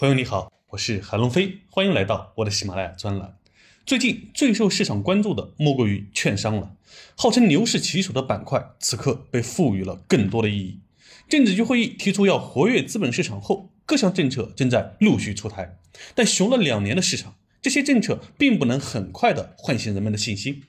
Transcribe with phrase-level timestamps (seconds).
[0.00, 3.36] 朋友你好，我是韩龙飞，欢迎来到我的喜马拉雅专栏。
[3.84, 6.74] 最近最受市场关注的莫过于券商了，
[7.18, 10.80] 号称牛市旗手的板块，此刻被赋予了更多的意义。
[11.28, 15.76] 政治局会议提出要活跃资本市场后，各项政策正在陆续出台，
[16.14, 20.62] 但熊了两年的市场，这些政策并不能很快的唤醒人们的信心。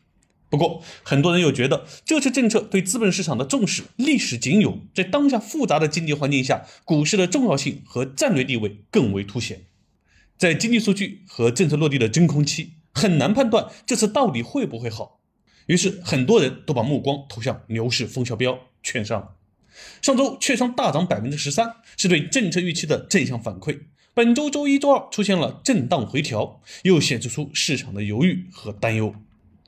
[0.51, 9.61] 不过，很多人又觉得这次政策对资本市场的重视历史仅有，在当下复杂的经济环境下，股市的重要性和战略地位更为凸显。
[10.37, 15.21] 在经济数据和政策落地的真空期，很难判断这次到底会不会好。
[15.67, 19.35] 于是，很多人都把目光投向牛市风向标——券商。
[20.01, 23.79] 上周券商大涨百分之十三，是对政策预期的正向反馈。
[24.13, 29.15] 本周周一、周二出现了震荡回调，又显示出市场的犹豫和担忧。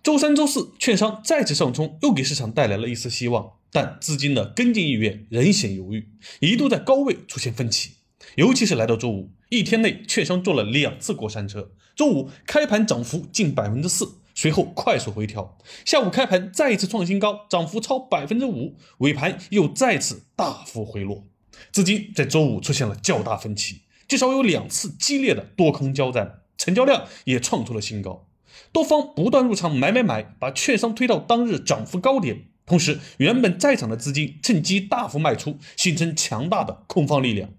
[0.03, 6.09] 周三、周四，券商再次上冲，又给市场带来了一丝希望，但资金的跟进意愿仍显犹豫，
[6.41, 7.91] 一度在高位出现分歧。
[8.35, 11.71] 尤其是来到周五，一天内券商做了两次过山车。
[11.95, 21.25] 周五开盘涨幅近百分之四，随后快速回调，下午开盘再一次创新高，涨幅超百分之五，尾盘又再次大幅回落。
[21.72, 28.28] 资金在周五出现了较大分歧，至少有两次激烈的多空交战，成交量也创出了新高。
[28.72, 32.46] 多方不断入场买买买，把券商推到当日涨幅高点。
[32.66, 37.50] 同时，原本在场的资金趁机大幅卖出，形成强大的空方力量。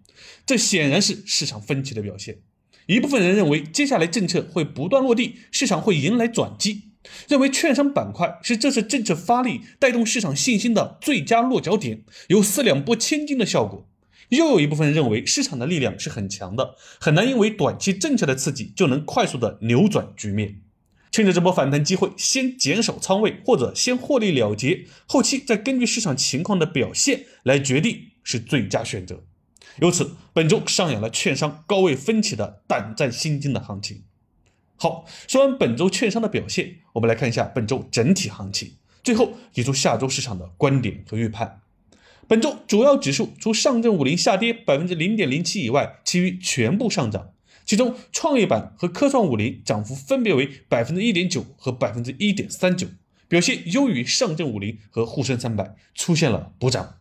[0.47, 2.39] 这显然是市场分歧的表现。
[2.87, 6.91] 一部分人认为，接下来政策会不断落地，市场会迎来转机，
[7.29, 13.87] 认为券商板块是这次政策发力带动市场信心的最佳落脚点，有四两拨千斤的效果。
[14.31, 20.63] 又有一部分人认为，市场的力量是很强的，很难因为短期政策的刺激就能快速的扭转局面。
[21.15, 29.23] 趁着这波反弹机会，先减少仓位，或者先获利了结，后期再根据市场情况的表现来决定是最佳选择。
[29.81, 34.03] 由此，本周上演了券商高位分歧的胆战心惊的行情。
[34.75, 38.73] 好，说完本周券商的表现，我们来看一下本周整体行情，
[39.05, 41.61] 最后给出下周市场的观点和预判。
[42.27, 47.34] 本周主要指数除上证五零下跌百分之零点零七以外，其余全部上涨。
[47.65, 52.87] 其中，创业板和科创五零涨幅分别为百分之一点九和百分之一点三九，
[53.27, 56.99] 表现优于上证五零和沪深三百，出现了补涨。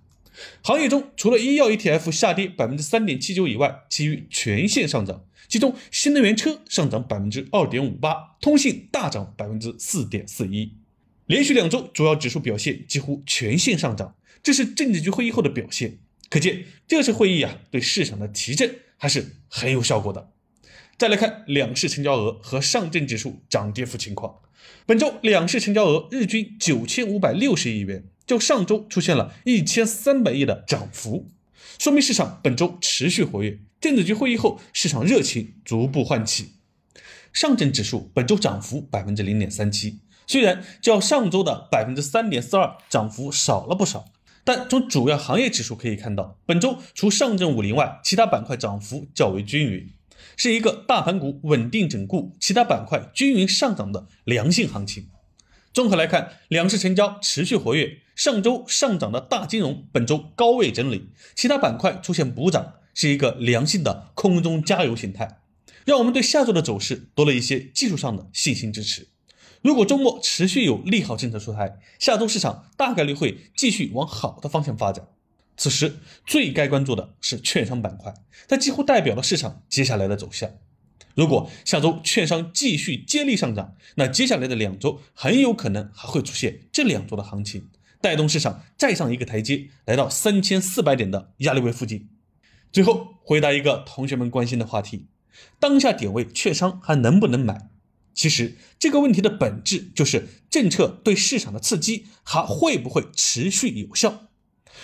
[0.61, 5.25] 行业中，除了医药 ETF 下跌百分之三点七九以外，其余全线上涨。
[5.47, 10.73] 其中，新能源车上涨百分之二点五八，通信大涨百分之四点四一。
[11.27, 15.99] 连续两周，主要指数表现几乎全线上涨，这是政治局会议后的表现。
[16.29, 20.32] 可见，这次会议啊，对市场的提振还是很有效果的。
[21.03, 24.35] 再来看两市成交额和上证指数涨跌幅情况。
[24.85, 31.27] 本周两市成交额日均九千五百六十亿元，较上周出现了一千三百亿的涨幅，
[31.77, 33.59] 说明市场本周持续活跃。
[33.81, 36.53] 电子局会议后，市场热情逐步唤起。
[37.33, 44.05] 上证指数本周涨幅百分之零点三七，虽然较上周的百分之三点四二涨幅少了不少，
[44.45, 49.89] 但从主要行业指数可以看到，本周除上证五零外，其他板块涨幅较为均匀。
[50.37, 55.07] 是一个大盘股稳定整固，其他板块均匀上涨的良性行情。
[55.73, 57.99] 综合来看，两市成交持续活跃。
[58.15, 65.39] 上周上涨的大金融本周高位整理，其他板块出现补涨，是一个良性的空中加油形态，
[65.83, 69.07] 让我们对下周的走势多了一些技术上的信心支持。
[69.63, 75.07] 如果周末持续有利好政策出台，下周市场大概率会继续往好的方向发展。
[75.63, 78.13] 此时最该关注的是券商板块，
[78.49, 80.51] 它几乎代表了市场接下来的走向。
[81.15, 87.69] 如果下周券商继续接力上涨，那接下来的两周很有可能还会出现这两周的行情，
[88.01, 92.09] 带动市场再上一个台阶，来到三千四百点的压力位附近。
[92.73, 95.07] 最后回答一个同学们关心的话题：
[95.61, 97.69] 当下点位券商还能不能买？
[98.13, 104.27] 其实这个问题的本质就是政策对市场的刺激还会不会持续有效。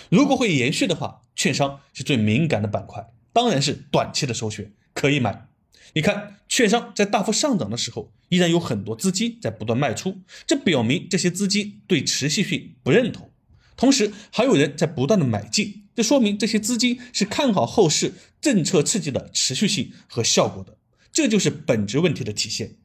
[0.08, 5.48] 如果会延续的话，券商是最敏感的板块，当然是短期的首选，可以买。
[5.94, 13.30] 你看，券商在大幅上涨的时候，依然有很多资金在不断卖出，这表明这些资金对持续性不认同。
[13.76, 20.76] 同时，还有人在不断的买进，这说明这些资金是看好后市政策刺激的持续性和效果的，
[21.12, 22.76] 这就是本质问题的体现。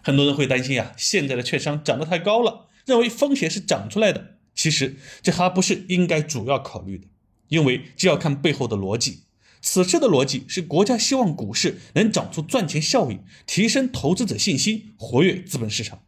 [0.00, 4.37] 很多人会担心呀，现在的券商涨得太高了，认为风险是涨出来的。
[4.58, 7.06] 其实这还不是应该主要考虑的，
[7.46, 9.20] 因为这要看背后的逻辑。
[9.62, 16.02] 此次的逻辑是国家希望股市能长出赚钱效应，提升投资者信心，活跃资本市场。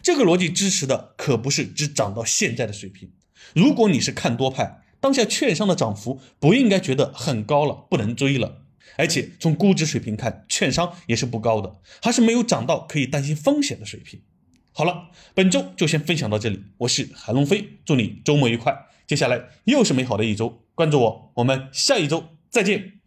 [0.00, 3.10] 这个逻辑支持的可不是只涨到现在的水平。
[3.52, 8.62] 如果你是看多派，当下券商的涨幅不应该觉得很高了，不能追了。
[8.96, 14.20] 而且从估值水平看，券商也是不高的，还是没有涨到可以担心风险的水平。
[14.72, 18.86] 好了，本周就先分享到这里，我是韩龙飞，祝你周末愉快。
[19.06, 22.97] 接下来又是美好的一周，关注我，我们下一周再见。